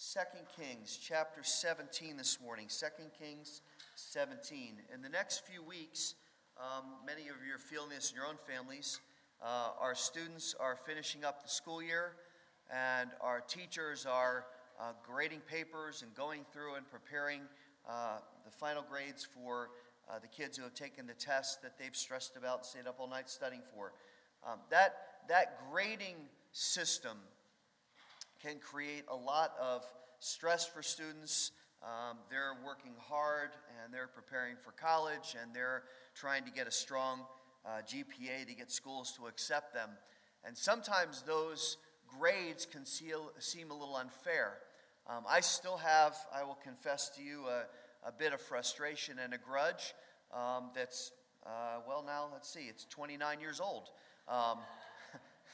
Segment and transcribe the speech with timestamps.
[0.00, 0.18] 2
[0.56, 2.68] Kings chapter 17 this morning.
[2.68, 2.86] 2
[3.22, 3.60] Kings
[3.96, 4.76] 17.
[4.94, 6.14] In the next few weeks,
[6.58, 8.98] um, many of you are feeling this in your own families.
[9.44, 12.12] Uh, our students are finishing up the school year,
[12.72, 14.46] and our teachers are
[14.80, 17.42] uh, grading papers and going through and preparing
[17.86, 19.68] uh, the final grades for
[20.08, 22.96] uh, the kids who have taken the test that they've stressed about and stayed up
[23.00, 23.92] all night studying for.
[24.50, 24.94] Um, that,
[25.28, 26.16] that grading
[26.52, 27.18] system
[28.42, 29.84] can create a lot of
[30.18, 31.52] stress for students.
[31.82, 33.50] Um, they're working hard
[33.82, 37.20] and they're preparing for college and they're trying to get a strong
[37.64, 39.90] uh, GPA to get schools to accept them.
[40.44, 41.76] And sometimes those
[42.06, 44.54] grades can seal, seem a little unfair.
[45.06, 47.64] Um, I still have, I will confess to you, a,
[48.06, 49.94] a bit of frustration and a grudge
[50.34, 51.12] um, that's,
[51.44, 53.88] uh, well, now, let's see, it's 29 years old.
[54.28, 54.58] Um,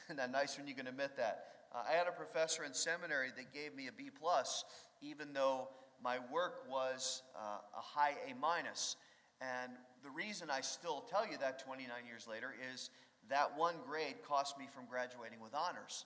[0.15, 1.56] that nice when you can admit that?
[1.77, 4.63] Uh, I had a professor in seminary that gave me a B plus,
[5.01, 5.67] even though
[6.03, 8.95] my work was uh, a high A minus.
[9.41, 12.89] And the reason I still tell you that 29 years later is
[13.29, 16.05] that one grade cost me from graduating with honors.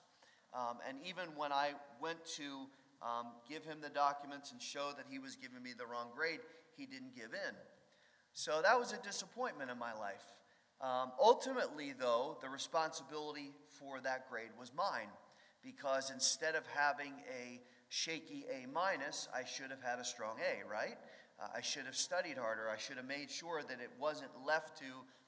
[0.54, 2.68] Um, and even when I went to
[3.02, 6.40] um, give him the documents and show that he was giving me the wrong grade,
[6.76, 7.56] he didn't give in.
[8.34, 10.34] So that was a disappointment in my life.
[10.81, 15.08] Um, ultimately, though, the responsibility for that grade was mine
[15.64, 20.68] because instead of having a shaky A minus, I should have had a strong A,
[20.68, 20.98] right?
[21.42, 22.70] Uh, I should have studied harder.
[22.70, 24.86] I should have made sure that it wasn't left to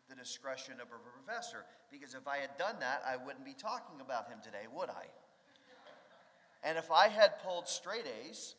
[0.10, 4.02] the discretion of a professor because if I had done that, I wouldn't be talking
[4.02, 5.06] about him today, would I?
[6.64, 8.56] And if I had pulled straight A's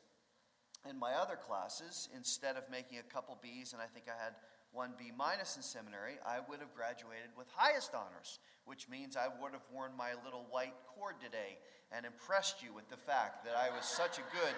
[0.89, 4.35] in my other classes instead of making a couple B's, and I think I had
[4.75, 9.29] one B minus in seminary, I would have graduated with highest honors, which means I
[9.41, 11.59] would have worn my little white cord today
[11.93, 14.55] and impressed you with the fact that I was such a good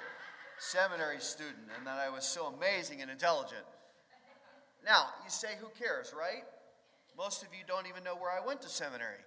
[0.59, 3.65] seminary student and that I was so amazing and intelligent.
[4.85, 6.45] Now, you say, who cares, right?
[7.17, 9.25] Most of you don't even know where I went to seminary.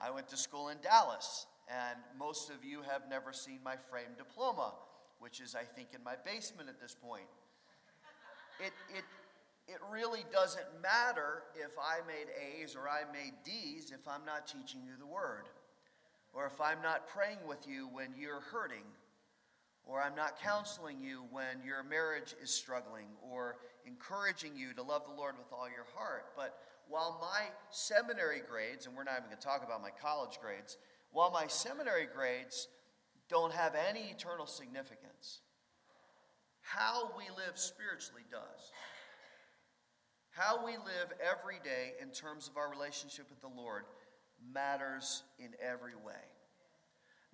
[0.00, 4.16] I went to school in Dallas, and most of you have never seen my framed
[4.16, 4.74] diploma,
[5.18, 7.26] which is, I think, in my basement at this point.
[8.60, 9.04] It, it
[9.90, 14.80] really doesn't matter if I made A's or I made D's if I'm not teaching
[14.84, 15.44] you the Word,
[16.32, 18.84] or if I'm not praying with you when you're hurting,
[19.84, 23.56] or I'm not counseling you when your marriage is struggling, or
[23.86, 26.26] encouraging you to love the Lord with all your heart.
[26.36, 30.38] But while my seminary grades, and we're not even going to talk about my college
[30.40, 30.76] grades,
[31.10, 32.68] while my seminary grades
[33.28, 35.40] don't have any eternal significance,
[36.60, 38.72] how we live spiritually does.
[40.38, 43.82] How we live every day in terms of our relationship with the Lord
[44.54, 46.22] matters in every way.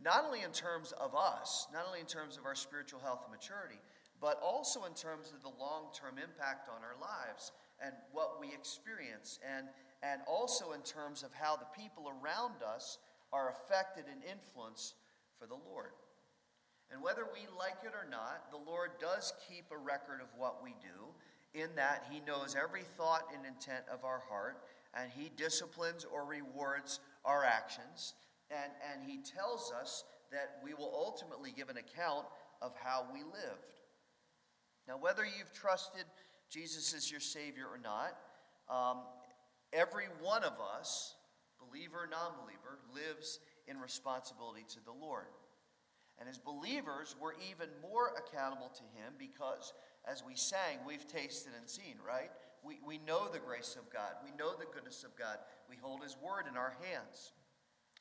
[0.01, 3.31] Not only in terms of us, not only in terms of our spiritual health and
[3.31, 3.77] maturity,
[4.23, 7.53] but also in terms of the long term impact on our lives
[7.85, 9.69] and what we experience, and,
[10.03, 12.97] and also in terms of how the people around us
[13.35, 14.95] are affected and influenced
[15.39, 15.93] for the Lord.
[16.91, 20.63] And whether we like it or not, the Lord does keep a record of what
[20.63, 21.13] we do,
[21.55, 24.59] in that he knows every thought and intent of our heart,
[24.95, 28.15] and he disciplines or rewards our actions,
[28.51, 32.27] and, and he tells us that we will ultimately give an account
[32.61, 33.75] of how we lived.
[34.87, 36.05] Now, whether you've trusted
[36.51, 38.17] Jesus as your Savior or not,
[38.69, 39.03] um,
[39.73, 41.15] every one of us,
[41.59, 45.27] believer or non believer, lives in responsibility to the Lord.
[46.19, 49.73] And as believers, we're even more accountable to Him because
[50.11, 52.31] as we sang, we've tasted and seen, right?
[52.63, 54.13] We, we know the grace of God.
[54.25, 55.39] We know the goodness of God.
[55.69, 57.33] We hold His word in our hands.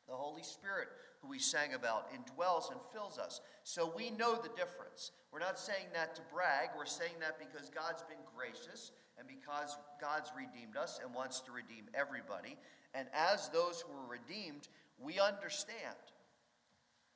[0.08, 0.88] The Holy Spirit,
[1.22, 3.42] who we sang about, indwells and fills us.
[3.64, 5.12] So we know the difference.
[5.32, 6.70] We're not saying that to brag.
[6.78, 11.52] We're saying that because God's been gracious and because God's redeemed us and wants to
[11.52, 12.58] redeem everybody.
[12.94, 14.68] And as those who are redeemed,
[15.00, 15.96] we understand.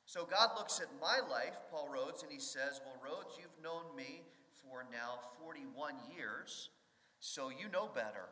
[0.06, 3.84] So God looks at my life, Paul Rhodes, and he says, Well, Rhodes, you've known
[3.94, 4.22] me
[4.70, 6.70] for now 41 years,
[7.20, 8.28] so you know better.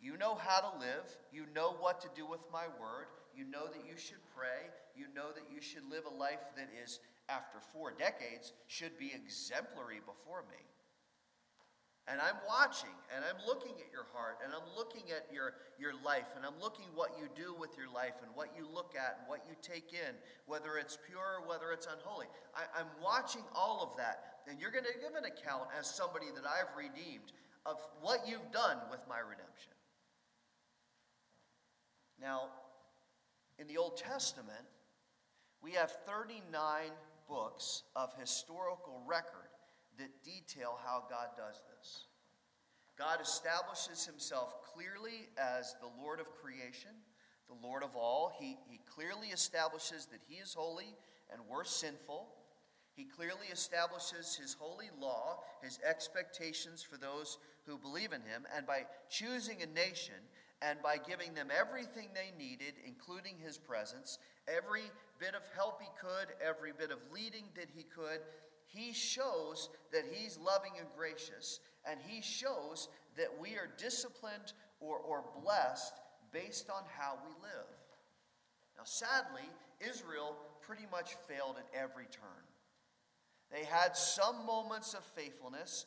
[0.00, 1.06] You know how to live.
[1.32, 3.06] You know what to do with my word.
[3.36, 4.66] You know that you should pray.
[4.96, 9.12] You know that you should live a life that is, after four decades, should be
[9.14, 10.58] exemplary before me.
[12.10, 15.94] And I'm watching and I'm looking at your heart and I'm looking at your, your
[16.02, 19.22] life and I'm looking what you do with your life and what you look at
[19.22, 20.18] and what you take in,
[20.50, 22.26] whether it's pure or whether it's unholy.
[22.58, 24.31] I, I'm watching all of that.
[24.48, 27.32] And you're going to give an account as somebody that I've redeemed
[27.64, 29.72] of what you've done with my redemption.
[32.20, 32.48] Now,
[33.58, 34.64] in the Old Testament,
[35.62, 36.90] we have 39
[37.28, 39.50] books of historical record
[39.98, 42.06] that detail how God does this.
[42.98, 46.90] God establishes himself clearly as the Lord of creation,
[47.48, 48.32] the Lord of all.
[48.38, 50.94] He, he clearly establishes that he is holy
[51.32, 52.28] and we're sinful.
[52.94, 58.66] He clearly establishes his holy law, his expectations for those who believe in him, and
[58.66, 60.14] by choosing a nation
[60.60, 64.82] and by giving them everything they needed, including his presence, every
[65.18, 68.20] bit of help he could, every bit of leading that he could,
[68.66, 74.98] he shows that he's loving and gracious, and he shows that we are disciplined or,
[74.98, 75.94] or blessed
[76.32, 77.68] based on how we live.
[78.76, 79.48] Now, sadly,
[79.80, 82.44] Israel pretty much failed at every turn.
[83.52, 85.84] They had some moments of faithfulness,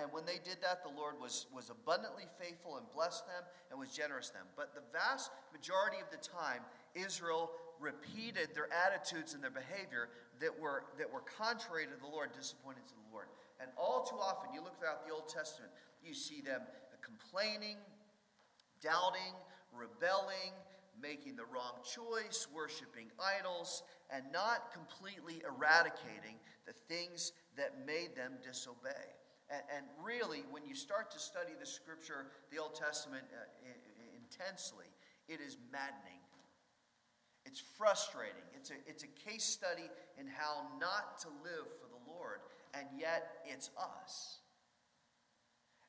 [0.00, 3.80] and when they did that, the Lord was, was abundantly faithful and blessed them and
[3.80, 4.46] was generous to them.
[4.56, 6.60] But the vast majority of the time,
[6.94, 10.08] Israel repeated their attitudes and their behavior
[10.40, 13.28] that were, that were contrary to the Lord, disappointed to the Lord.
[13.60, 15.72] And all too often, you look throughout the Old Testament,
[16.04, 16.60] you see them
[17.00, 17.76] complaining,
[18.80, 19.36] doubting,
[19.72, 20.52] rebelling,
[21.00, 26.36] making the wrong choice, worshiping idols, and not completely eradicating
[26.66, 29.14] the things that made them disobey.
[29.50, 33.46] And, and really, when you start to study the scripture, the Old Testament, uh,
[34.18, 34.86] intensely,
[35.28, 36.20] it is maddening.
[37.46, 38.42] It's frustrating.
[38.54, 39.88] It's a, it's a case study
[40.18, 42.40] in how not to live for the Lord,
[42.74, 44.38] and yet it's us.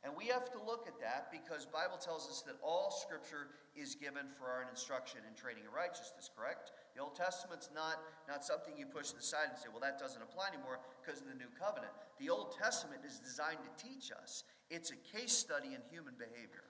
[0.04, 3.96] And we have to look at that because Bible tells us that all scripture is
[3.96, 6.72] given for our instruction and training in righteousness, correct?
[6.98, 10.00] The Old Testament's not, not something you push to the side and say, well, that
[10.00, 11.94] doesn't apply anymore because of the new covenant.
[12.18, 14.44] The Old Testament is designed to teach us.
[14.72, 16.66] It's a case study in human behavior.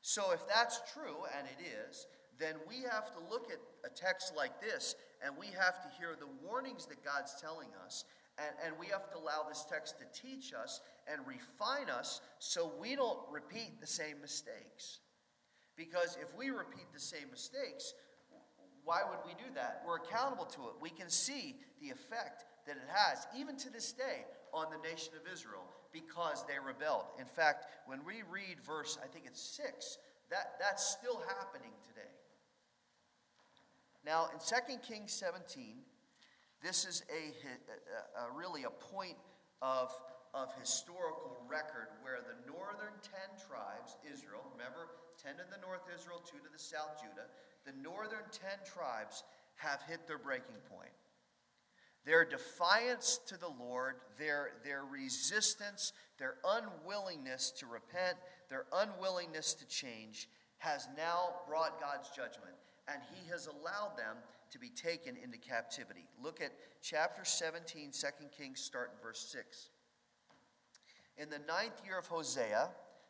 [0.00, 2.06] So if that's true, and it is,
[2.40, 6.16] then we have to look at a text like this and we have to hear
[6.18, 8.04] the warnings that God's telling us
[8.38, 12.72] and, and we have to allow this text to teach us and refine us so
[12.80, 15.00] we don't repeat the same mistakes.
[15.76, 17.92] Because if we repeat the same mistakes,
[18.84, 19.82] why would we do that?
[19.86, 20.74] We're accountable to it.
[20.80, 25.14] We can see the effect that it has, even to this day, on the nation
[25.14, 27.06] of Israel because they rebelled.
[27.18, 29.98] In fact, when we read verse, I think it's 6,
[30.30, 32.08] that, that's still happening today.
[34.04, 35.78] Now, in 2 Kings 17,
[36.62, 37.34] this is a,
[38.22, 39.16] a, a really a point
[39.60, 39.92] of,
[40.34, 44.90] of historical record where the northern 10 tribes, Israel, remember,
[45.22, 47.30] 10 to the north Israel, 2 to the south Judah,
[47.64, 49.24] the northern 10 tribes
[49.56, 50.90] have hit their breaking point.
[52.04, 58.16] Their defiance to the Lord, their, their resistance, their unwillingness to repent,
[58.50, 60.28] their unwillingness to change
[60.58, 62.54] has now brought God's judgment.
[62.88, 64.16] And He has allowed them
[64.50, 66.06] to be taken into captivity.
[66.20, 68.06] Look at chapter 17, 2
[68.36, 69.70] Kings, start in verse 6.
[71.18, 72.68] In the ninth year of Hosea,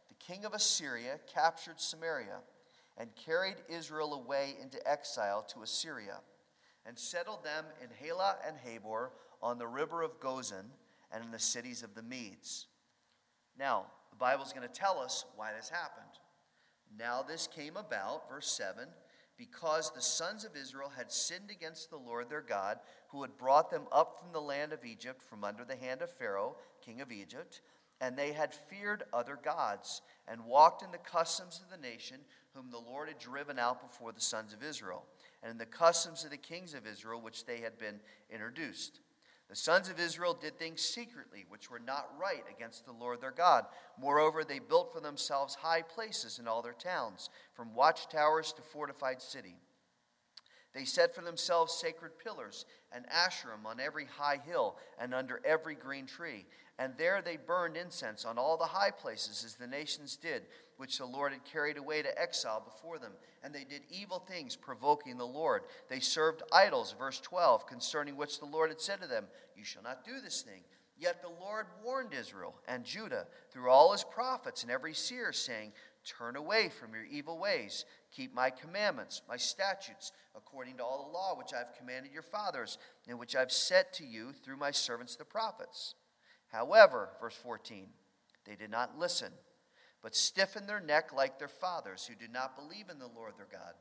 [0.08, 2.40] the king of Assyria captured Samaria
[2.98, 6.20] and carried Israel away into exile to Assyria
[6.86, 9.10] and settled them in Halah and Habor
[9.42, 10.66] on the river of Gozan
[11.12, 12.66] and in the cities of the Medes.
[13.58, 16.18] Now, the Bible is going to tell us why this happened.
[16.98, 18.88] Now, this came about, verse 7
[19.38, 22.78] because the sons of Israel had sinned against the Lord their God,
[23.08, 26.12] who had brought them up from the land of Egypt, from under the hand of
[26.12, 27.60] Pharaoh, king of Egypt,
[28.02, 32.18] and they had feared other gods, and walked in the customs of the nation
[32.52, 35.06] whom the Lord had driven out before the sons of Israel,
[35.40, 38.98] and in the customs of the kings of Israel which they had been introduced.
[39.48, 43.30] The sons of Israel did things secretly, which were not right against the Lord their
[43.30, 43.66] God.
[44.00, 49.22] Moreover, they built for themselves high places in all their towns, from watchtowers to fortified
[49.22, 49.54] city.
[50.74, 55.74] They set for themselves sacred pillars and asherim on every high hill and under every
[55.74, 56.46] green tree.
[56.78, 60.44] And there they burned incense on all the high places, as the nations did,
[60.78, 63.12] which the Lord had carried away to exile before them.
[63.44, 65.62] And they did evil things, provoking the Lord.
[65.88, 69.82] They served idols, verse 12, concerning which the Lord had said to them, You shall
[69.82, 70.62] not do this thing.
[70.98, 75.72] Yet the Lord warned Israel and Judah through all his prophets and every seer, saying,
[76.04, 77.84] Turn away from your evil ways.
[78.10, 82.22] Keep my commandments, my statutes, according to all the law which I have commanded your
[82.22, 82.78] fathers,
[83.08, 85.94] and which I have set to you through my servants the prophets.
[86.50, 87.86] However, verse 14,
[88.44, 89.32] they did not listen
[90.02, 93.48] but stiffened their neck like their fathers, who did not believe in the Lord their
[93.50, 93.74] God.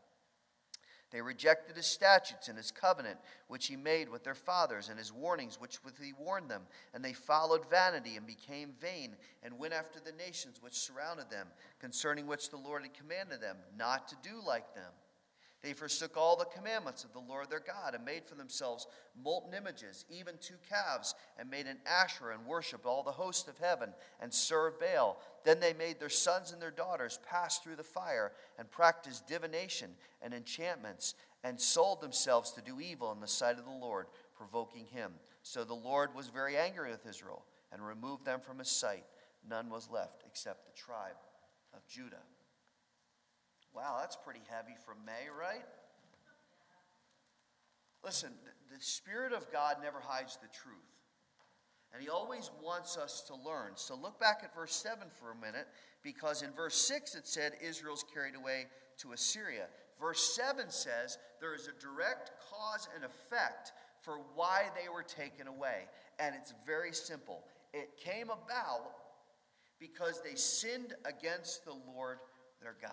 [1.12, 5.12] They rejected his statutes and his covenant, which he made with their fathers, and his
[5.12, 6.64] warnings, which he warned them.
[6.94, 11.48] And they followed vanity and became vain, and went after the nations which surrounded them,
[11.80, 14.92] concerning which the Lord had commanded them not to do like them.
[15.64, 18.88] They forsook all the commandments of the Lord their God and made for themselves
[19.22, 23.60] molten images, even two calves, and made an Asherah and worshiped all the host of
[23.60, 25.22] heaven and served Baal.
[25.44, 29.92] Then they made their sons and their daughters pass through the fire and practiced divination
[30.24, 31.14] and enchantments
[31.44, 35.12] and sold themselves to do evil in the sight of the Lord, provoking him.
[35.44, 39.06] So the Lord was very angry with Israel and removed them from his sight.
[39.48, 41.18] None was left except the tribe
[41.74, 42.24] of Judah.
[43.76, 45.66] Wow, that's pretty heavy from May, right?
[48.04, 48.32] Listen,
[48.74, 50.76] the Spirit of God never hides the truth.
[51.94, 53.72] And He always wants us to learn.
[53.76, 55.68] So look back at verse 7 for a minute,
[56.04, 58.68] because in verse 6 it said Israel's carried away
[59.00, 59.68] to Assyria.
[60.00, 65.48] Verse 7 says there is a direct cause and effect for why they were taken
[65.48, 65.86] away.
[66.20, 67.44] And it's very simple.
[67.74, 68.94] It came about
[69.80, 72.20] because they sinned against the Lord
[72.62, 72.92] their God.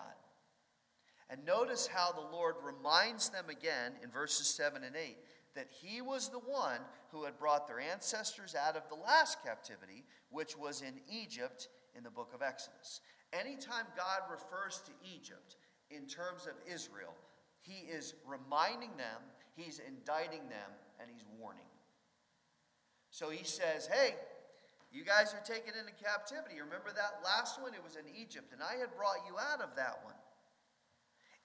[1.29, 5.17] And notice how the Lord reminds them again in verses 7 and 8
[5.55, 6.79] that He was the one
[7.11, 12.03] who had brought their ancestors out of the last captivity, which was in Egypt in
[12.03, 13.01] the book of Exodus.
[13.33, 15.57] Anytime God refers to Egypt
[15.91, 17.13] in terms of Israel,
[17.61, 19.21] He is reminding them,
[19.55, 21.69] He's indicting them, and He's warning.
[23.11, 24.15] So He says, Hey,
[24.91, 26.61] you guys are taken into captivity.
[26.61, 27.73] Remember that last one?
[27.73, 30.17] It was in Egypt, and I had brought you out of that one.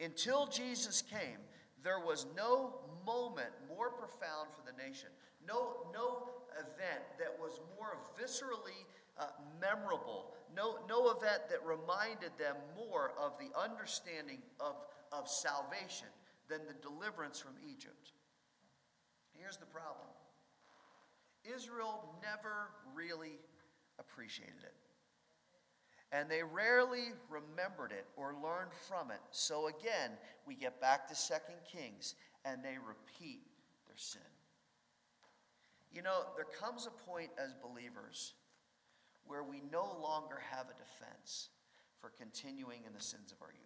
[0.00, 1.38] Until Jesus came,
[1.82, 5.08] there was no moment more profound for the nation,
[5.46, 8.86] no, no event that was more viscerally
[9.18, 9.26] uh,
[9.60, 14.76] memorable, no, no event that reminded them more of the understanding of,
[15.12, 16.08] of salvation
[16.48, 18.12] than the deliverance from Egypt.
[19.38, 20.08] Here's the problem
[21.44, 23.38] Israel never really
[23.98, 24.83] appreciated it
[26.14, 29.18] and they rarely remembered it or learned from it.
[29.32, 30.12] So again,
[30.46, 33.42] we get back to Second Kings and they repeat
[33.88, 34.22] their sin.
[35.92, 38.34] You know, there comes a point as believers
[39.26, 41.48] where we no longer have a defense
[42.00, 43.64] for continuing in the sins of our youth.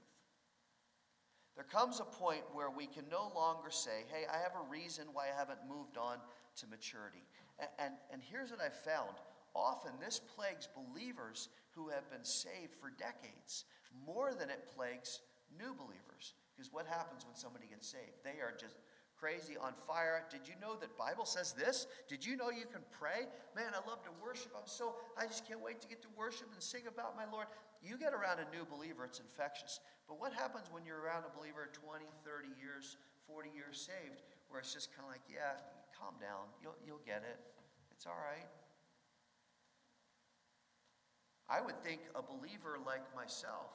[1.55, 5.07] There comes a point where we can no longer say, hey, I have a reason
[5.13, 6.17] why I haven't moved on
[6.57, 7.27] to maturity.
[7.59, 9.17] And, and, and here's what I've found
[9.59, 13.65] often this plagues believers who have been saved for decades
[14.07, 15.21] more than it plagues
[15.59, 16.35] new believers.
[16.55, 18.23] Because what happens when somebody gets saved?
[18.25, 18.77] They are just
[19.19, 20.23] crazy on fire.
[20.31, 21.87] Did you know that Bible says this?
[22.09, 23.27] Did you know you can pray?
[23.55, 24.55] Man, I love to worship.
[24.55, 27.47] I'm so I just can't wait to get to worship and sing about my Lord.
[27.83, 29.81] You get around a new believer, it's infectious.
[30.07, 32.97] But what happens when you're around a believer 20, 30 years,
[33.27, 35.63] 40 years saved, where it's just kind of like, yeah,
[35.95, 36.51] calm down.
[36.63, 37.39] You'll, you'll get it.
[37.95, 38.47] It's all right.
[41.49, 43.73] I would think a believer like myself,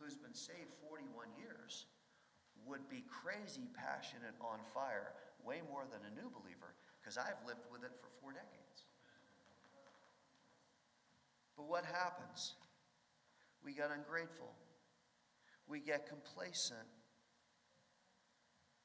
[0.00, 1.84] who's been saved 41 years,
[2.64, 5.12] would be crazy passionate on fire,
[5.44, 8.88] way more than a new believer, because I've lived with it for four decades.
[11.56, 12.56] But what happens?
[13.62, 14.56] We get ungrateful,
[15.68, 16.88] we get complacent.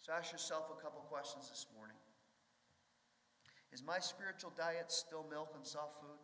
[0.01, 1.97] So ask yourself a couple questions this morning.
[3.71, 6.19] Is my spiritual diet still milk and soft food?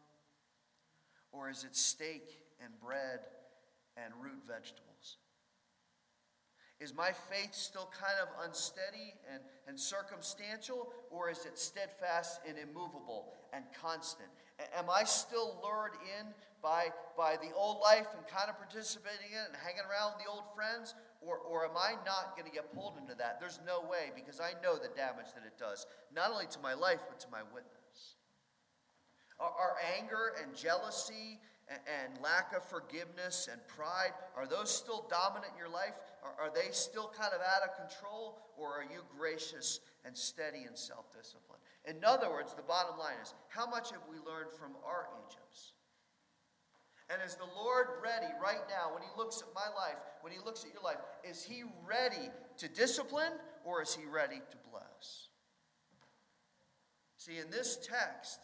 [1.32, 3.20] Or is it steak and bread
[3.98, 5.18] and root vegetables?
[6.82, 12.58] Is my faith still kind of unsteady and, and circumstantial, or is it steadfast and
[12.58, 14.30] immovable and constant?
[14.76, 16.26] Am I still lured in
[16.64, 20.26] by, by the old life and kind of participating in it and hanging around with
[20.26, 20.96] the old friends?
[21.22, 23.40] Or, or am I not going to get pulled into that?
[23.40, 26.74] There's no way because I know the damage that it does, not only to my
[26.74, 27.81] life, but to my witness.
[29.42, 35.58] Are, anger and jealousy and, lack of forgiveness and pride, are those still dominant in
[35.58, 35.96] your life?
[36.24, 38.38] Are, they still kind of out of control?
[38.58, 41.60] Or are you gracious and steady in self discipline?
[41.86, 45.74] In other words, the bottom line is how much have we learned from our Egypts?
[47.10, 50.40] And is the Lord ready right now when He looks at my life, when He
[50.40, 53.34] looks at your life, is He ready to discipline
[53.66, 55.28] or is He ready to bless?
[57.18, 58.40] See, in this text,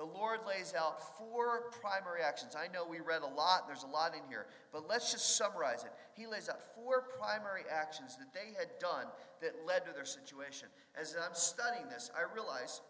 [0.00, 2.56] the Lord lays out four primary actions.
[2.56, 5.84] I know we read a lot, there's a lot in here, but let's just summarize
[5.84, 5.92] it.
[6.14, 9.04] He lays out four primary actions that they had done
[9.42, 10.68] that led to their situation.
[10.98, 12.80] As I'm studying this, I realize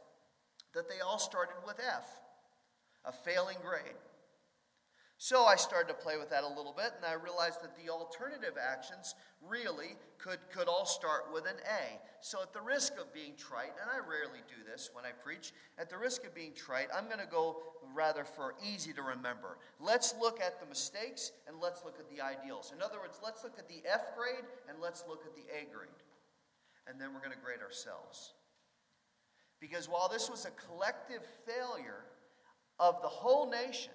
[0.73, 2.07] that they all started with F,
[3.05, 3.99] a failing grade.
[5.23, 7.93] So I started to play with that a little bit, and I realized that the
[7.93, 9.15] alternative actions
[9.47, 12.00] really could, could all start with an A.
[12.23, 15.53] So, at the risk of being trite, and I rarely do this when I preach,
[15.77, 17.59] at the risk of being trite, I'm going to go
[17.95, 19.59] rather for easy to remember.
[19.79, 22.73] Let's look at the mistakes and let's look at the ideals.
[22.75, 25.69] In other words, let's look at the F grade and let's look at the A
[25.71, 26.00] grade.
[26.89, 28.33] and then we're going to grade ourselves.
[29.61, 32.05] Because while this was a collective failure
[32.79, 33.93] of the whole nation,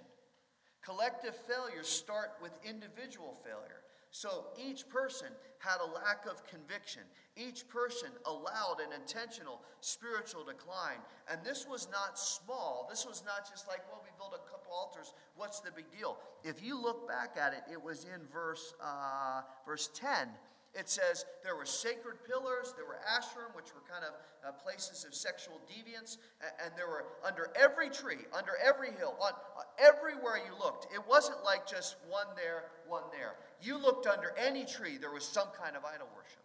[0.85, 3.81] collective failures start with individual failure.
[4.11, 5.27] So each person
[5.59, 7.01] had a lack of conviction.
[7.35, 10.99] Each person allowed an intentional spiritual decline.
[11.29, 12.87] And this was not small.
[12.89, 15.13] This was not just like, well, we built a couple altars.
[15.35, 16.17] What's the big deal?
[16.45, 20.29] If you look back at it, it was in verse, uh, verse 10
[20.75, 24.13] it says there were sacred pillars, there were Asherim, which were kind of
[24.45, 26.17] uh, places of sexual deviance,
[26.63, 30.93] and, there were under every tree, under every hill, on, uh, everywhere you looked.
[30.93, 33.35] It wasn't like just one there, one there.
[33.61, 36.43] You looked under any tree, there was some kind of idol worship.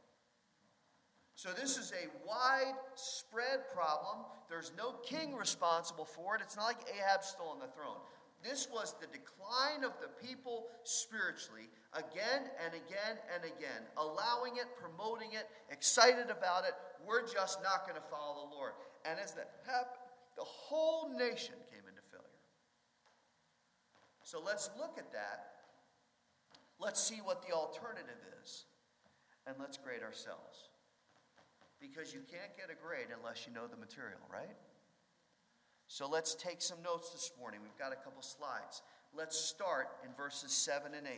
[1.34, 4.26] So, this is a widespread problem.
[4.48, 6.42] There's no king responsible for it.
[6.42, 7.96] It's not like Ahab stole the throne.
[8.42, 14.66] This was the decline of the people spiritually again and again and again, allowing it,
[14.80, 16.72] promoting it, excited about it.
[17.06, 18.72] We're just not going to follow the Lord.
[19.04, 20.00] And as that happened,
[20.36, 22.40] the whole nation came into failure.
[24.22, 25.60] So let's look at that.
[26.78, 28.64] Let's see what the alternative is.
[29.46, 30.70] And let's grade ourselves.
[31.80, 34.56] Because you can't get a grade unless you know the material, right?
[35.90, 37.58] So let's take some notes this morning.
[37.64, 38.82] We've got a couple slides.
[39.12, 41.12] Let's start in verses 7 and 8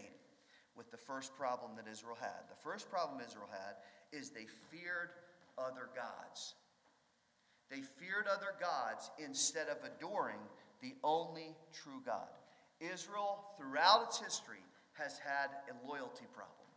[0.74, 2.48] with the first problem that Israel had.
[2.48, 3.76] The first problem Israel had
[4.18, 5.10] is they feared
[5.58, 6.54] other gods.
[7.70, 10.40] They feared other gods instead of adoring
[10.80, 12.32] the only true God.
[12.80, 14.64] Israel, throughout its history,
[14.94, 16.72] has had a loyalty problem.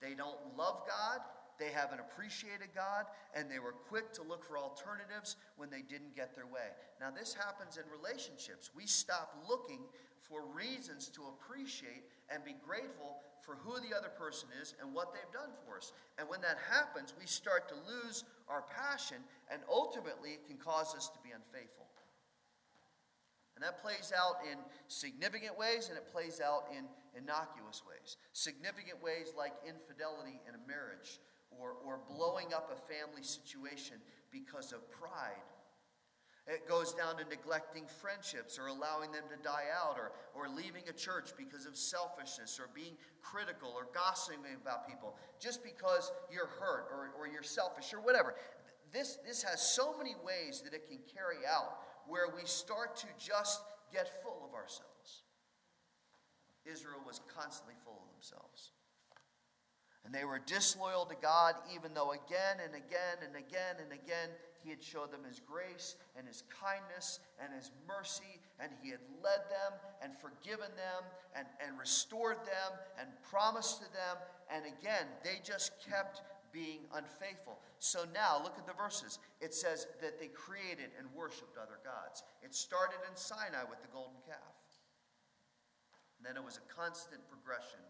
[0.00, 1.18] They don't love God,
[1.60, 3.04] they haven't appreciated God,
[3.36, 6.72] and they were quick to look for alternatives when they didn't get their way.
[7.00, 8.70] Now, this happens in relationships.
[8.74, 9.80] We stop looking
[10.24, 15.12] for reasons to appreciate and be grateful for who the other person is and what
[15.12, 15.92] they've done for us.
[16.18, 19.18] And when that happens, we start to lose our passion,
[19.52, 21.90] and ultimately, it can cause us to be unfaithful.
[23.60, 24.56] And that plays out in
[24.88, 28.16] significant ways and it plays out in innocuous ways.
[28.32, 33.96] Significant ways like infidelity in a marriage, or, or blowing up a family situation
[34.30, 35.42] because of pride.
[36.46, 40.82] It goes down to neglecting friendships or allowing them to die out or, or leaving
[40.88, 46.48] a church because of selfishness or being critical or gossiping about people just because you're
[46.58, 48.34] hurt or, or you're selfish or whatever.
[48.92, 53.06] This, this has so many ways that it can carry out where we start to
[53.18, 53.60] just
[53.92, 55.22] get full of ourselves.
[56.64, 58.72] Israel was constantly full of themselves.
[60.04, 64.30] And they were disloyal to God, even though again and again and again and again
[64.64, 69.00] He had showed them His grace and His kindness and His mercy, and He had
[69.22, 71.04] led them and forgiven them
[71.36, 74.16] and, and restored them and promised to them.
[74.50, 77.58] And again, they just kept being unfaithful.
[77.78, 79.18] So now, look at the verses.
[79.40, 82.22] It says that they created and worshiped other gods.
[82.42, 84.58] It started in Sinai with the golden calf.
[86.18, 87.80] And then it was a constant progression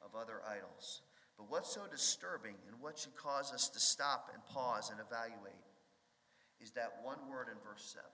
[0.00, 1.02] of other idols.
[1.40, 5.54] But what's so disturbing and what should cause us to stop and pause and evaluate
[6.60, 8.06] is that one word in verse 7.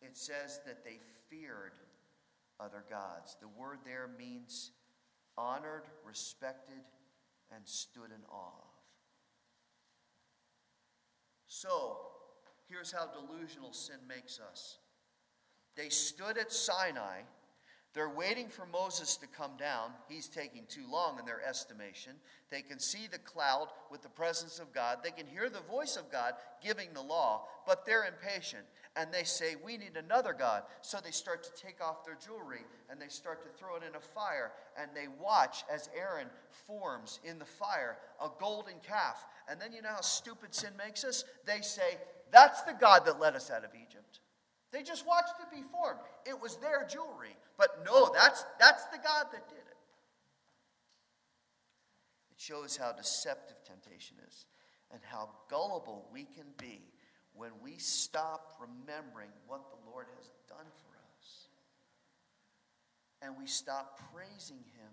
[0.00, 1.72] It says that they feared
[2.60, 3.36] other gods.
[3.40, 4.70] The word there means
[5.36, 6.78] honored, respected,
[7.52, 8.70] and stood in awe of.
[11.48, 11.96] So,
[12.68, 14.78] here's how delusional sin makes us.
[15.74, 17.22] They stood at Sinai
[17.94, 19.90] they're waiting for Moses to come down.
[20.08, 22.12] He's taking too long in their estimation.
[22.50, 24.98] They can see the cloud with the presence of God.
[25.02, 28.64] They can hear the voice of God giving the law, but they're impatient.
[28.94, 30.64] And they say, We need another God.
[30.82, 33.96] So they start to take off their jewelry and they start to throw it in
[33.96, 34.52] a fire.
[34.78, 36.28] And they watch as Aaron
[36.66, 39.24] forms in the fire a golden calf.
[39.50, 41.24] And then you know how stupid sin makes us?
[41.46, 41.96] They say,
[42.32, 44.20] That's the God that led us out of Egypt.
[44.72, 46.00] They just watched it be formed.
[46.26, 47.36] It was their jewelry.
[47.56, 49.78] But no, that's, that's the God that did it.
[52.30, 54.46] It shows how deceptive temptation is
[54.92, 56.82] and how gullible we can be
[57.34, 61.48] when we stop remembering what the Lord has done for us.
[63.22, 64.92] And we stop praising Him.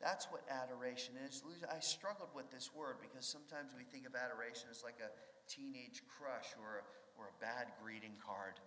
[0.00, 1.42] That's what adoration is.
[1.70, 5.10] I struggled with this word because sometimes we think of adoration as like a
[5.46, 8.60] teenage crush or a or a bad greeting card.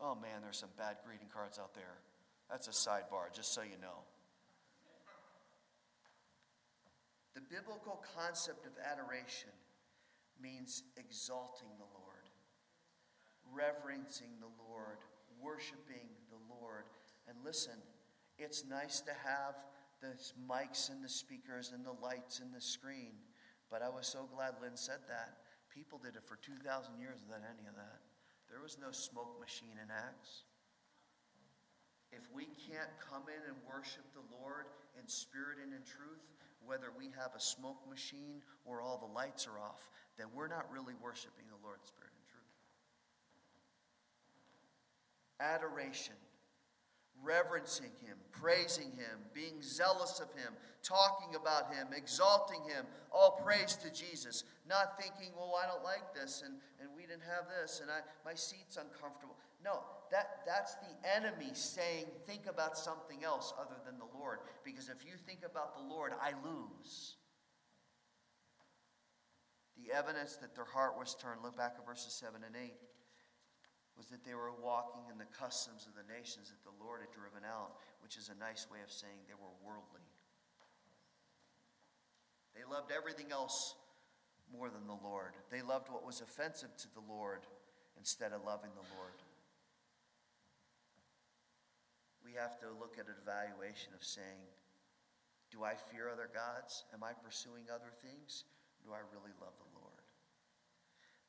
[0.00, 2.00] Oh man, there's some bad greeting cards out there.
[2.50, 4.04] That's a sidebar, just so you know.
[7.34, 9.50] The biblical concept of adoration
[10.40, 12.30] means exalting the Lord,
[13.52, 14.98] reverencing the Lord,
[15.42, 16.84] worshiping the Lord.
[17.28, 17.78] And listen,
[18.38, 19.54] it's nice to have
[20.00, 20.14] the
[20.48, 23.12] mics and the speakers and the lights and the screen.
[23.70, 25.38] But I was so glad Lynn said that.
[25.74, 26.62] People did it for 2,000
[27.02, 27.98] years without any of that.
[28.46, 30.46] There was no smoke machine in Acts.
[32.14, 36.22] If we can't come in and worship the Lord in spirit and in truth,
[36.62, 40.70] whether we have a smoke machine or all the lights are off, then we're not
[40.70, 42.54] really worshiping the Lord in spirit and truth.
[45.42, 46.14] Adoration
[47.22, 52.84] reverencing Him, praising Him, being zealous of Him, talking about Him, exalting Him.
[53.12, 54.44] All praise to Jesus.
[54.66, 58.00] Not thinking, well, I don't like this, and, and we didn't have this, and I,
[58.24, 59.36] my seat's uncomfortable.
[59.62, 64.40] No, that, that's the enemy saying, think about something else other than the Lord.
[64.64, 67.16] Because if you think about the Lord, I lose.
[69.76, 72.72] The evidence that their heart was turned, look back at verses 7 and 8
[73.96, 77.12] was that they were walking in the customs of the nations that the Lord had
[77.14, 80.02] driven out, which is a nice way of saying they were worldly.
[82.58, 83.76] They loved everything else
[84.52, 85.32] more than the Lord.
[85.50, 87.46] They loved what was offensive to the Lord
[87.96, 89.18] instead of loving the Lord.
[92.24, 94.48] We have to look at an evaluation of saying,
[95.54, 96.84] do I fear other gods?
[96.92, 98.44] Am I pursuing other things?
[98.82, 100.02] Do I really love the Lord?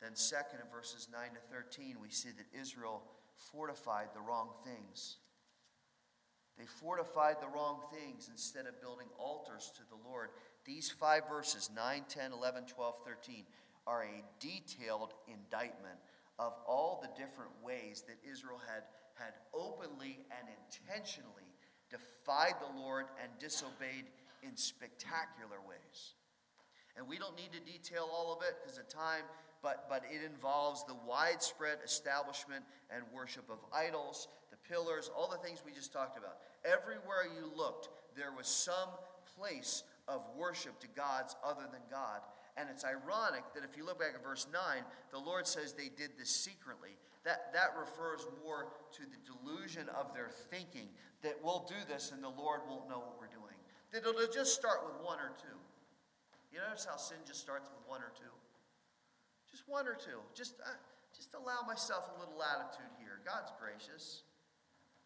[0.02, 3.04] Then, second, in verses 9 to 13, we see that Israel
[3.36, 5.18] fortified the wrong things.
[6.58, 10.30] They fortified the wrong things instead of building altars to the Lord.
[10.66, 13.44] These five verses, 9, 10, 11, 12, 13,
[13.88, 16.00] are a detailed indictment
[16.40, 21.54] of all the different ways that Israel had, had openly and intentionally
[21.90, 24.06] defied the Lord and disobeyed
[24.42, 26.16] in spectacular ways.
[26.98, 29.24] And we don't need to detail all of it because of time
[29.66, 35.40] but, but it involves the widespread establishment and worship of idols, the pillars, all the
[35.40, 36.38] things we just talked about.
[36.64, 38.90] Everywhere you looked, there was some
[39.36, 42.22] place of worship to gods other than God.
[42.58, 44.62] And it's ironic that if you look back at verse 9,
[45.12, 46.96] the Lord says they did this secretly.
[47.26, 50.88] That, that refers more to the delusion of their thinking
[51.24, 53.58] that we'll do this and the Lord won't know what we're doing.
[53.92, 55.58] That it'll just start with one or two.
[56.54, 58.32] You notice how sin just starts with one or two?
[59.52, 60.24] Just one or two.
[60.34, 60.72] Just, uh,
[61.12, 63.20] just allow myself a little latitude here.
[63.26, 64.24] God's gracious.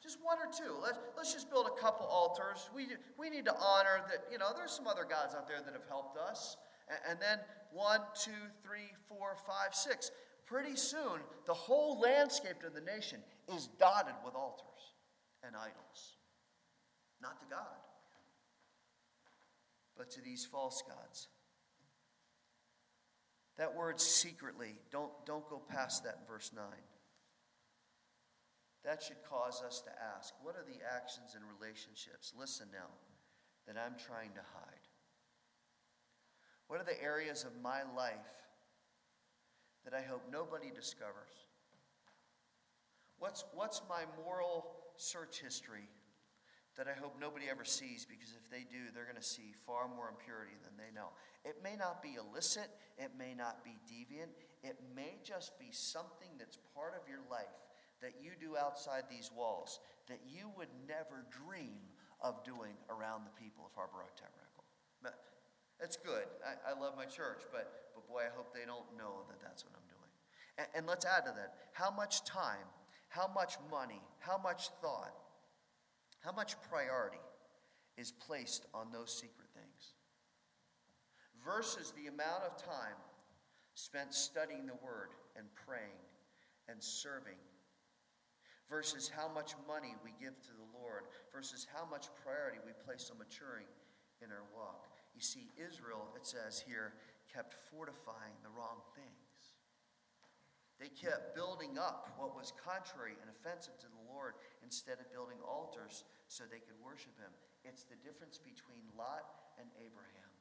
[0.02, 0.76] Just one or two.
[0.82, 2.70] Let's, let's just build a couple altars.
[2.74, 5.74] We, we need to honor that, you know, there's some other gods out there that
[5.74, 6.58] have helped us.
[6.88, 7.40] And, and then
[7.72, 8.32] one, two,
[8.64, 10.12] three, four, five, six.
[10.46, 13.20] Pretty soon, the whole landscape of the nation
[13.54, 14.94] is dotted with altars
[15.44, 16.18] and idols.
[17.22, 17.84] Not to God,
[19.98, 21.28] but to these false gods.
[23.58, 26.64] That word secretly, don't, don't go past that verse 9.
[28.86, 32.90] That should cause us to ask what are the actions and relationships, listen now,
[33.68, 34.88] that I'm trying to hide?
[36.68, 38.14] What are the areas of my life
[39.84, 41.50] that I hope nobody discovers?
[43.18, 44.66] What's, what's my moral
[44.96, 45.90] search history
[46.78, 49.90] that I hope nobody ever sees because if they do, they're going to see far
[49.90, 51.10] more impurity than they know.
[51.44, 54.32] It may not be illicit, it may not be deviant,
[54.64, 57.52] it may just be something that's part of your life
[58.02, 61.80] that you do outside these walls that you would never dream
[62.22, 64.50] of doing around the people of Harbor Rock Tabernacle.
[65.80, 66.28] That's good.
[66.44, 69.64] I, I, love my church, but, but boy, I hope they don't know that that's
[69.64, 70.12] what I'm doing.
[70.58, 72.68] And, and let's add to that how much time,
[73.08, 75.16] how much money, how much thought,
[76.20, 77.24] how much priority
[77.98, 79.94] is placed on those secret things?
[81.46, 83.00] Versus the amount of time
[83.74, 86.04] spent studying the Word and praying
[86.68, 87.40] and serving.
[88.70, 91.10] Versus how much money we give to the Lord.
[91.34, 93.68] Versus how much priority we place on maturing
[94.22, 94.94] in our walk.
[95.16, 96.94] You see, Israel, it says here,
[97.34, 99.58] kept fortifying the wrong things.
[100.80, 105.44] They kept building up what was contrary and offensive to the Lord instead of building
[105.44, 107.36] altars so they could worship him.
[107.68, 109.28] It's the difference between Lot
[109.60, 110.32] and Abraham.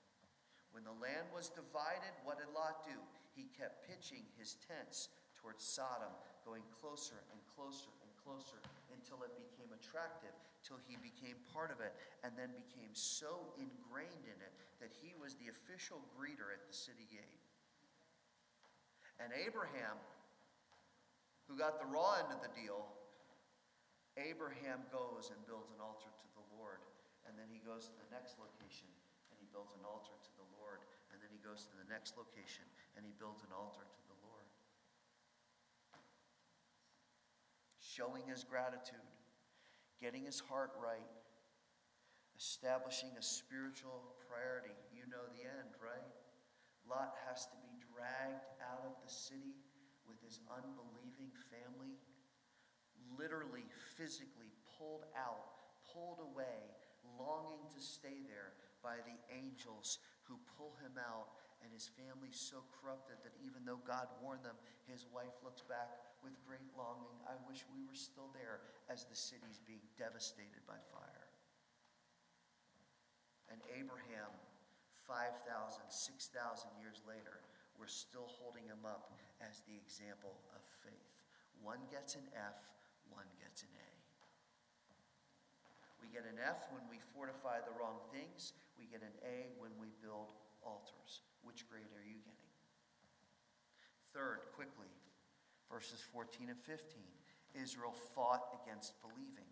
[0.71, 2.95] When the land was divided, what did Lot do?
[3.35, 6.14] He kept pitching his tents towards Sodom,
[6.49, 8.57] going closer and closer and closer
[8.97, 10.33] until it became attractive,
[10.65, 11.93] till he became part of it,
[12.25, 16.73] and then became so ingrained in it that he was the official greeter at the
[16.73, 17.45] city gate.
[19.21, 20.01] And Abraham
[21.49, 22.85] who got the raw end of the deal,
[24.21, 26.85] Abraham goes and builds an altar to the Lord.
[27.25, 28.93] And then he goes to the next location
[29.33, 30.85] and he builds an altar to the Lord.
[31.09, 32.69] And then he goes to the next location
[33.01, 34.45] and he builds an altar to the Lord.
[37.88, 39.09] Showing his gratitude,
[39.96, 41.09] getting his heart right,
[42.37, 44.77] establishing a spiritual priority.
[44.92, 46.05] You know the end, right?
[46.85, 49.57] Lot has to be dragged out of the city
[50.05, 51.96] with his unbelieving family,
[53.16, 53.64] literally,
[53.96, 55.48] physically pulled out,
[55.88, 56.68] pulled away,
[57.16, 58.53] longing to stay there
[58.85, 59.96] by the angels
[60.29, 61.40] who pull him out.
[61.64, 66.08] And his family's so corrupted that even though God warned them, his wife looks back
[66.22, 67.18] with great longing.
[67.26, 71.28] I wish we were still there as the city's being devastated by fire.
[73.48, 74.33] And Abraham,
[75.09, 75.40] 5,000,
[75.88, 77.40] 6,000 years later,
[77.81, 81.14] we're still holding him up as the example of faith.
[81.62, 82.59] One gets an F,
[83.09, 83.90] one gets an A.
[86.02, 88.54] We get an F when we fortify the wrong things.
[88.78, 91.22] We get an A when we build altars.
[91.42, 92.52] Which grade are you getting?
[94.14, 94.90] Third, quickly,
[95.70, 97.02] verses 14 and 15.
[97.61, 99.48] Israel fought against believing.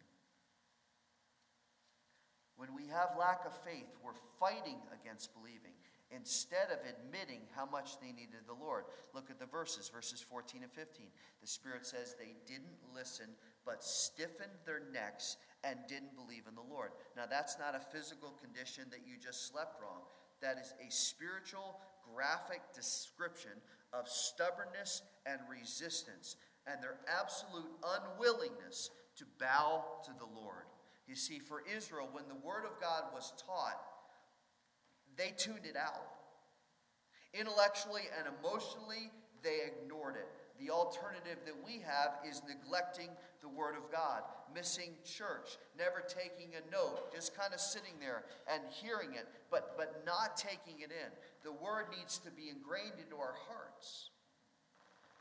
[2.57, 5.77] When we have lack of faith, we're fighting against believing
[6.11, 8.85] instead of admitting how much they needed the Lord.
[9.15, 11.07] Look at the verses, verses 14 and 15.
[11.43, 13.27] The Spirit says they didn't listen,
[13.65, 16.93] but stiffened their necks and didn't believe in the Lord.
[17.17, 20.03] Now, that's not a physical condition that you just slept wrong.
[20.41, 21.81] That is a spiritual,
[22.15, 23.53] graphic description
[23.99, 30.65] of stubbornness and resistance and their absolute unwillingness to bow to the Lord.
[31.07, 33.81] You see, for Israel, when the Word of God was taught,
[35.17, 36.03] they tuned it out.
[37.33, 39.11] Intellectually and emotionally,
[39.43, 40.29] they ignored it.
[40.61, 43.09] The alternative that we have is neglecting
[43.43, 44.23] the Word of God,
[44.55, 49.77] missing church, never taking a note, just kind of sitting there and hearing it, but,
[49.77, 51.11] but not taking it in.
[51.45, 54.11] The Word needs to be ingrained into our hearts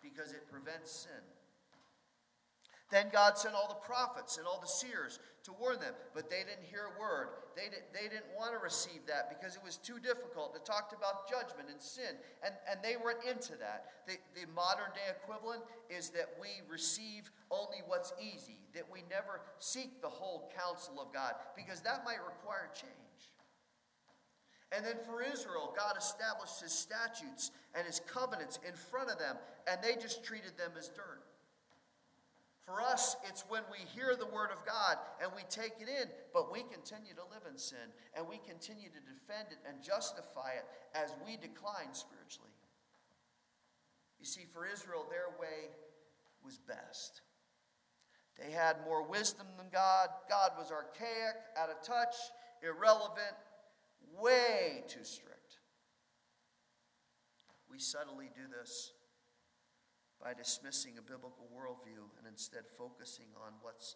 [0.01, 1.23] because it prevents sin.
[2.91, 6.45] Then God sent all the prophets and all the seers to warn them, but they
[6.45, 7.29] didn't hear a word.
[7.55, 10.53] They, did, they didn't want to receive that because it was too difficult.
[10.53, 12.13] They talked about judgment and sin,
[12.45, 14.05] and, and they weren't into that.
[14.05, 19.41] The, the modern day equivalent is that we receive only what's easy, that we never
[19.57, 23.33] seek the whole counsel of God, because that might require change.
[24.71, 29.37] And then for Israel, God established his statutes and his covenants in front of them,
[29.65, 31.24] and they just treated them as dirt.
[32.65, 36.09] For us, it's when we hear the word of God and we take it in,
[36.33, 40.57] but we continue to live in sin and we continue to defend it and justify
[40.57, 42.49] it as we decline spiritually.
[44.19, 45.69] You see, for Israel, their way
[46.43, 47.21] was best.
[48.41, 50.09] They had more wisdom than God.
[50.27, 52.15] God was archaic, out of touch,
[52.63, 53.37] irrelevant,
[54.19, 55.59] way too strict.
[57.69, 58.91] We subtly do this
[60.25, 63.93] by dismissing a biblical worldview and instead focusing on what's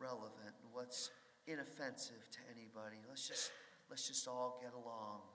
[0.00, 1.12] relevant and what's
[1.44, 2.96] inoffensive to anybody.
[3.04, 3.52] Let's just,
[3.92, 5.28] let's just all get along,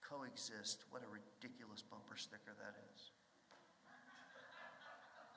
[0.00, 0.88] coexist.
[0.88, 3.12] What a ridiculous bumper sticker that is.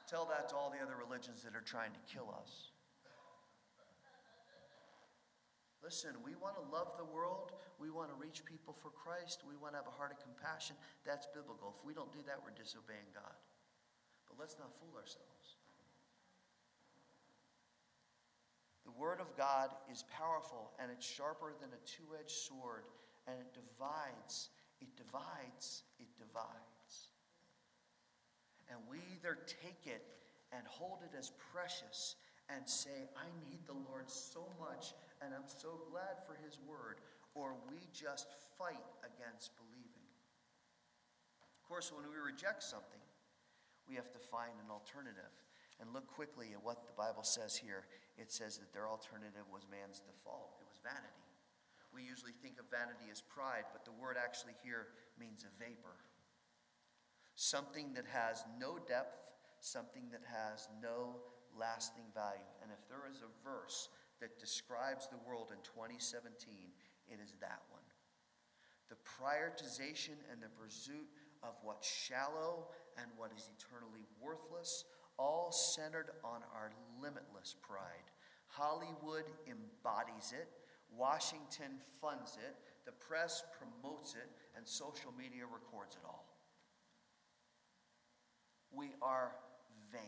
[0.07, 2.71] Tell that to all the other religions that are trying to kill us.
[5.83, 7.51] Listen, we want to love the world.
[7.83, 9.43] We want to reach people for Christ.
[9.43, 10.79] We want to have a heart of compassion.
[11.03, 11.75] That's biblical.
[11.75, 13.35] If we don't do that, we're disobeying God.
[14.37, 15.57] But let's not fool ourselves.
[18.85, 22.85] The Word of God is powerful and it's sharper than a two edged sword
[23.27, 27.09] and it divides, it divides, it divides.
[28.69, 30.05] And we either take it
[30.53, 32.15] and hold it as precious
[32.47, 37.01] and say, I need the Lord so much and I'm so glad for His Word,
[37.33, 40.07] or we just fight against believing.
[41.41, 43.01] Of course, when we reject something,
[43.89, 45.31] we have to find an alternative.
[45.79, 47.85] And look quickly at what the Bible says here.
[48.17, 51.23] It says that their alternative was man's default, it was vanity.
[51.93, 55.95] We usually think of vanity as pride, but the word actually here means a vapor.
[57.35, 59.17] Something that has no depth,
[59.61, 61.21] something that has no
[61.57, 62.51] lasting value.
[62.61, 66.33] And if there is a verse that describes the world in 2017,
[67.07, 67.85] it is that one.
[68.89, 71.07] The prioritization and the pursuit
[71.43, 72.67] of what's shallow
[72.97, 74.85] and what is eternally worthless,
[75.17, 78.11] all centered on our limitless pride.
[78.47, 80.47] Hollywood embodies it,
[80.95, 82.55] Washington funds it,
[82.85, 86.25] the press promotes it, and social media records it all.
[88.71, 89.31] We are
[89.91, 90.01] vain.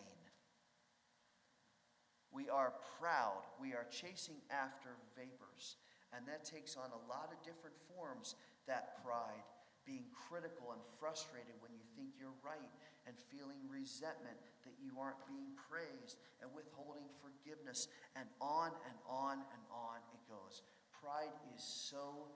[2.32, 3.44] We are proud.
[3.60, 5.78] We are chasing after vapors.
[6.16, 8.36] And that takes on a lot of different forms,
[8.68, 9.44] that pride
[9.90, 12.70] being critical and frustrated when you think you're right,
[13.10, 19.42] and feeling resentment that you aren't being praised, and withholding forgiveness, and on and on
[19.42, 20.62] and on it goes.
[20.94, 22.30] Pride is so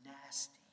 [0.00, 0.64] nasty.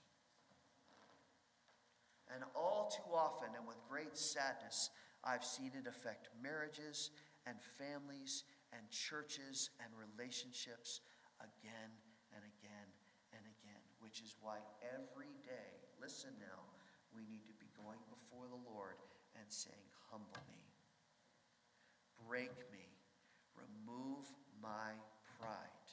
[2.31, 4.89] And all too often, and with great sadness,
[5.27, 7.11] I've seen it affect marriages
[7.45, 11.01] and families and churches and relationships
[11.43, 11.91] again
[12.31, 12.89] and again
[13.35, 15.71] and again, which is why every day,
[16.03, 16.59] listen now,
[17.15, 18.99] we need to be going before the Lord
[19.39, 20.59] and saying, Humble me,
[22.27, 22.85] break me,
[23.55, 24.27] remove
[24.59, 24.91] my
[25.39, 25.87] pride,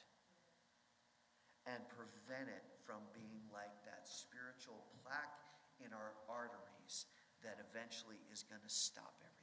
[1.65, 5.39] and prevent it from being like that spiritual plaque
[5.79, 7.07] in our arteries
[7.41, 9.41] that eventually is going to stop everything.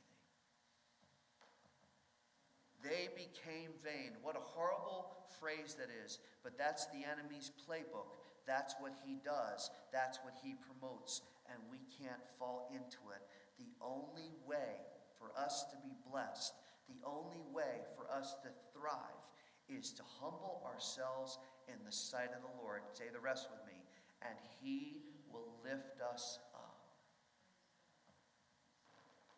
[2.84, 4.14] They became vain.
[4.22, 8.27] What a horrible phrase that is, but that's the enemy's playbook.
[8.48, 11.20] That's what he does, that's what he promotes,
[11.52, 13.22] and we can't fall into it.
[13.60, 14.88] The only way
[15.20, 16.54] for us to be blessed,
[16.88, 19.20] the only way for us to thrive,
[19.68, 22.80] is to humble ourselves in the sight of the Lord.
[22.94, 23.84] Say the rest with me.
[24.22, 26.80] And he will lift us up.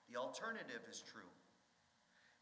[0.08, 1.28] The alternative is true.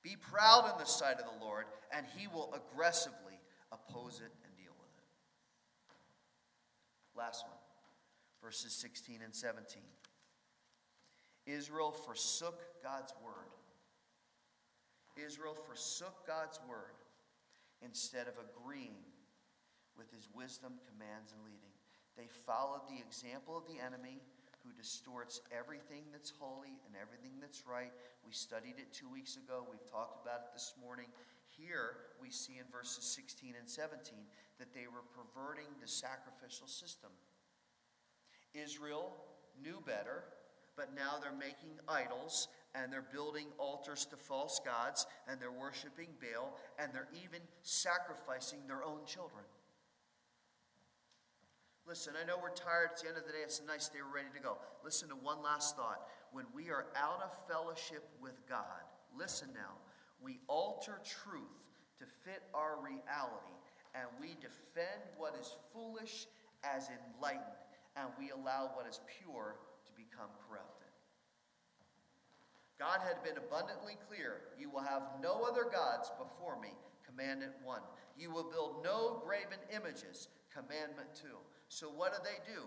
[0.03, 3.41] Be proud in the sight of the Lord, and he will aggressively
[3.73, 5.09] oppose it and deal with it.
[7.19, 7.59] Last one,
[8.41, 9.83] verses 16 and 17.
[11.47, 13.51] Israel forsook God's word.
[15.19, 16.95] Israel forsook God's word
[17.83, 19.03] instead of agreeing
[19.97, 21.75] with his wisdom, commands, and leading.
[22.17, 24.23] They followed the example of the enemy
[24.63, 27.91] who distorts everything that's holy and everything that's right.
[28.23, 29.67] We studied it two weeks ago.
[29.67, 31.07] We've talked about it this morning.
[31.59, 33.99] Here we see in verses 16 and 17
[34.59, 37.11] that they were perverting the sacrificial system.
[38.55, 39.13] Israel
[39.63, 40.25] knew better
[40.79, 46.07] but now they're making idols and they're building altars to false gods and they're worshiping
[46.23, 49.45] Baal and they're even sacrificing their own children.
[51.87, 52.91] Listen, I know we're tired.
[52.93, 53.43] It's the end of the day.
[53.43, 53.99] It's a nice day.
[54.07, 54.59] We're ready to go.
[54.85, 56.07] Listen to one last thought.
[56.31, 58.87] When we are out of fellowship with God,
[59.19, 59.81] listen now,
[60.23, 61.63] we alter truth
[61.99, 63.57] to fit our reality
[63.95, 66.27] and we defend what is foolish
[66.63, 70.89] as enlightened and we allow what is pure to become corrupted.
[72.79, 76.71] God had been abundantly clear you will have no other gods before me.
[77.03, 77.81] Commandment 1.
[78.17, 80.29] You will build no graven images.
[80.55, 81.27] Commandment 2.
[81.69, 82.63] So what do they do?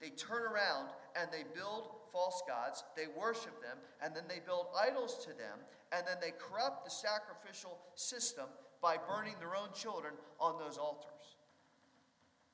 [0.00, 4.66] They turn around and they build false gods, they worship them, and then they build
[4.78, 5.58] idols to them,
[5.92, 8.46] and then they corrupt the sacrificial system
[8.80, 11.18] by burning their own children on those altars.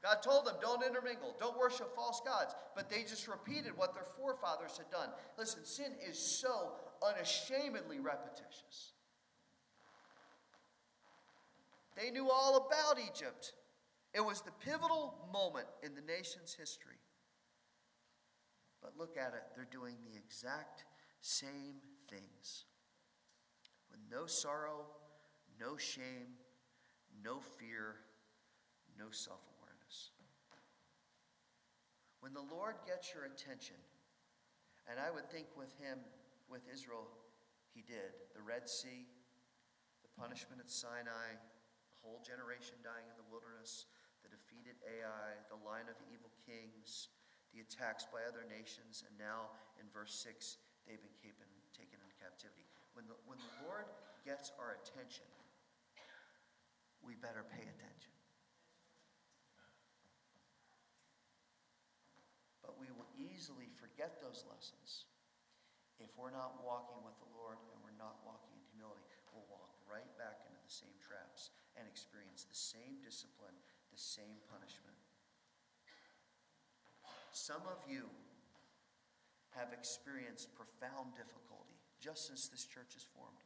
[0.04, 2.54] God told them, don't intermingle, don't worship false gods.
[2.76, 5.08] But they just repeated what their forefathers had done.
[5.38, 8.92] Listen, sin is so unashamedly repetitious.
[11.96, 13.54] They knew all about Egypt.
[14.12, 16.96] It was the pivotal moment in the nation's history.
[18.84, 20.84] But look at it, they're doing the exact
[21.22, 21.80] same
[22.12, 22.68] things.
[23.90, 24.84] With no sorrow,
[25.58, 26.36] no shame,
[27.24, 28.04] no fear,
[28.98, 30.12] no self awareness.
[32.20, 33.76] when the Lord gets your attention,
[34.84, 36.00] and I would think with him,
[36.48, 37.08] with Israel,
[37.72, 39.08] he did the Red Sea,
[40.04, 43.88] the punishment at Sinai, a whole generation dying in the wilderness,
[44.20, 47.08] the defeated Ai, the line of evil kings,
[47.54, 50.58] the attacks by other nations, and now in verse 6,
[50.90, 52.66] they've been taken, taken into captivity.
[52.98, 53.86] When the, when the Lord
[54.26, 55.30] gets our attention,
[56.98, 58.10] we better pay attention.
[62.58, 65.06] But we will easily forget those lessons
[66.02, 69.06] if we're not walking with the Lord and we're not walking in humility.
[69.30, 73.54] We'll walk right back into the same traps and experience the same discipline,
[73.92, 75.03] the same punishment.
[77.34, 78.06] Some of you
[79.58, 83.42] have experienced profound difficulty just since this church is formed.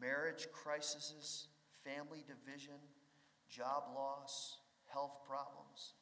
[0.00, 1.48] Marriage crises,
[1.82, 2.78] family division,
[3.50, 5.94] job loss, health problems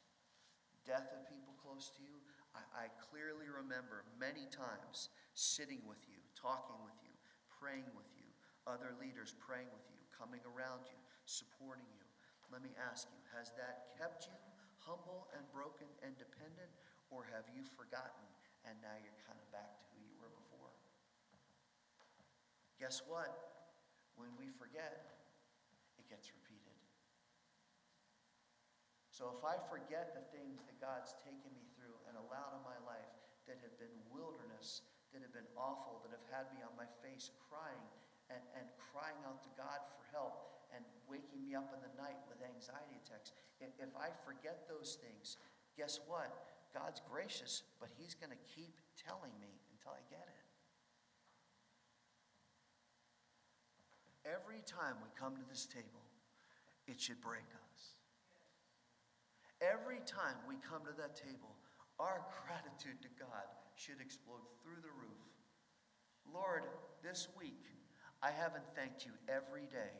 [0.83, 2.19] death of people close to you,
[2.51, 7.15] I, I clearly remember many times sitting with you, talking with you,
[7.47, 8.27] praying with you,
[8.67, 12.03] other leaders praying with you, coming around you, supporting you.
[12.51, 14.37] Let me ask you, has that kept you
[14.83, 16.71] humble and broken and dependent,
[17.11, 18.27] or have you forgotten
[18.63, 20.71] and now you're kind of back to who you were before?
[22.79, 23.31] Guess what?
[24.15, 25.23] When we forget,
[25.99, 26.75] it gets repeated.
[29.13, 32.79] So if I forget the things that God's taken me through and allowed in my
[32.81, 33.13] life
[33.45, 34.81] that have been wilderness,
[35.13, 37.85] that have been awful, that have had me on my face crying
[38.33, 42.17] and, and crying out to God for help and waking me up in the night
[42.25, 43.37] with anxiety attacks.
[43.79, 45.37] If I forget those things,
[45.77, 46.31] guess what?
[46.73, 50.43] God's gracious, but He's going to keep telling me until I get it.
[54.25, 56.03] Every time we come to this table,
[56.87, 57.99] it should break us.
[59.61, 61.55] Every time we come to that table,
[61.99, 65.23] our gratitude to God should explode through the roof.
[66.33, 66.63] Lord,
[67.03, 67.63] this week,
[68.21, 69.91] I haven't thanked you every day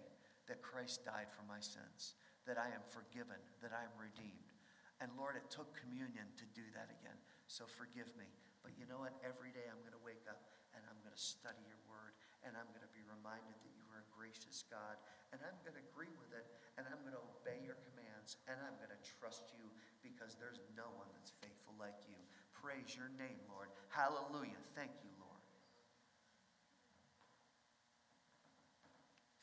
[0.47, 2.15] that Christ died for my sins,
[2.45, 4.51] that I am forgiven, that I am redeemed.
[4.99, 7.17] And Lord, it took communion to do that again.
[7.47, 8.27] So forgive me.
[8.63, 9.11] But you know what?
[9.19, 10.39] Every day I'm going to wake up
[10.71, 12.15] and I'm going to study your word
[12.47, 14.95] and I'm going to be reminded that you are a gracious God
[15.35, 16.47] and I'm going to agree with it
[16.79, 19.67] and I'm going to obey your commands and I'm going to trust you
[19.99, 22.15] because there's no one that's faithful like you.
[22.55, 23.67] Praise your name, Lord.
[23.91, 24.59] Hallelujah.
[24.71, 25.43] Thank you, Lord.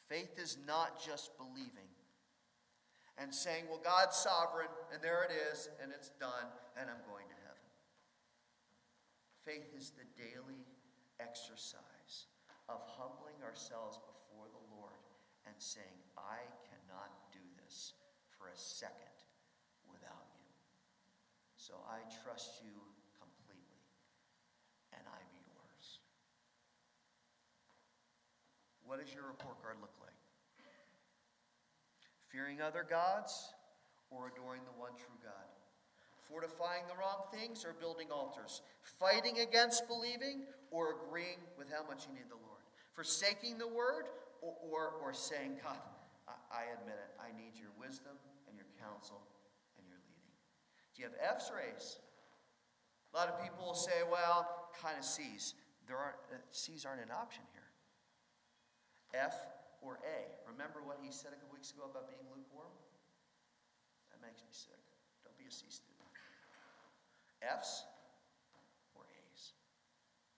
[0.08, 1.92] Faith is not just believing
[3.20, 6.48] and saying, well, God's sovereign, and there it is, and it's done,
[6.80, 7.68] and I'm going to heaven.
[9.44, 10.64] Faith is the daily
[11.20, 12.32] exercise
[12.72, 14.96] of humbling ourselves before the Lord
[15.44, 17.92] and saying, I cannot do this
[18.32, 19.12] for a second
[19.92, 20.48] without you.
[21.60, 22.72] So I trust you
[23.20, 23.84] completely,
[24.96, 26.00] and I'm yours.
[28.88, 30.09] What does your report card look like?
[32.30, 33.52] Fearing other gods,
[34.10, 35.46] or adoring the one true God,
[36.26, 42.06] fortifying the wrong things or building altars, fighting against believing or agreeing with how much
[42.06, 42.62] you need the Lord,
[42.92, 44.10] forsaking the word
[44.42, 45.78] or, or, or saying, God,
[46.26, 49.22] I, I admit it, I need your wisdom and your counsel
[49.78, 50.34] and your leading.
[50.94, 51.98] Do you have F's or A's?
[53.14, 55.54] A lot of people will say, well, kind of C's.
[55.86, 57.70] There aren't, uh, C's aren't an option here.
[59.14, 59.34] F
[59.80, 60.18] or A.
[60.48, 62.72] Remember what he said a couple weeks ago about being lukewarm?
[64.12, 64.80] That makes me sick.
[65.24, 66.08] Don't be a C student.
[67.40, 67.88] F's,